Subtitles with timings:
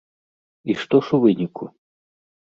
[0.73, 1.63] І што ж у выніку?